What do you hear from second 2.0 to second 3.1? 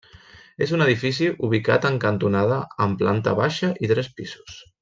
cantonada amb